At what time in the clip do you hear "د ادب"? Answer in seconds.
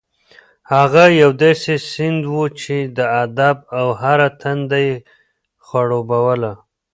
2.97-3.57